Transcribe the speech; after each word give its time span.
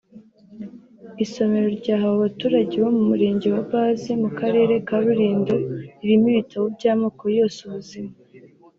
Isomero 1.23 1.67
ryahawe 1.79 2.15
abaturage 2.17 2.75
bo 2.83 2.91
mu 2.97 3.03
Murenge 3.09 3.47
wa 3.55 3.63
Base 3.71 4.11
mu 4.21 4.29
Karere 4.39 4.73
ka 4.87 4.97
Rulindo 5.03 5.55
ririmo 6.05 6.27
ibitabo 6.33 6.65
by’amoko 6.75 7.23
yose 7.37 7.57
ubuzima 7.67 8.13